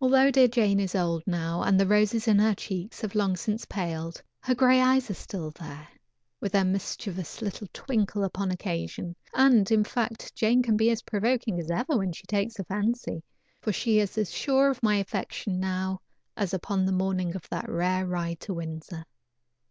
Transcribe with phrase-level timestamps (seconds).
[0.00, 3.66] Although dear Jane is old now, and the roses on her cheeks have long since
[3.66, 5.88] paled, her gray eyes are still there,
[6.40, 11.60] with their mischievous little twinkle upon occasion, and in fact, Jane can be as provoking
[11.60, 13.22] as ever when she takes the fancy,
[13.60, 16.00] for she is as sure of my affection now
[16.34, 19.04] as upon the morning of that rare ride to Windsor.